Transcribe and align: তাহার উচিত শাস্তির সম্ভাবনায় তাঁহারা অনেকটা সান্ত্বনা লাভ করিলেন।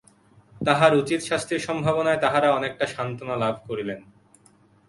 তাহার 0.61 0.91
উচিত 0.95 1.19
শাস্তির 1.29 1.61
সম্ভাবনায় 1.67 2.21
তাঁহারা 2.23 2.49
অনেকটা 2.57 2.85
সান্ত্বনা 2.87 3.35
লাভ 3.35 3.55
করিলেন। 3.67 3.99